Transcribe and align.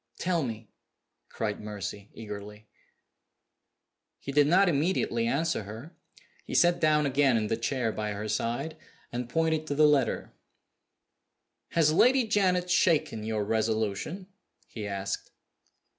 "Tell 0.17 0.41
me!" 0.41 0.67
cried 1.29 1.61
Mercy, 1.61 2.09
eagerly. 2.15 2.65
He 4.17 4.31
did 4.31 4.47
not 4.47 4.67
immediately 4.67 5.27
answer 5.27 5.61
her. 5.61 5.95
He 6.43 6.55
sat 6.55 6.79
down 6.79 7.05
again 7.05 7.37
in 7.37 7.45
the 7.49 7.55
chair 7.55 7.91
by 7.91 8.13
her 8.13 8.27
side, 8.27 8.77
and 9.11 9.29
pointed 9.29 9.67
to 9.67 9.75
the 9.75 9.85
letter. 9.87 10.33
"Has 11.73 11.93
Lady 11.93 12.25
Janet 12.27 12.71
shaken 12.71 13.23
your 13.23 13.43
resolution?" 13.45 14.25
he 14.67 14.87
asked. 14.87 15.29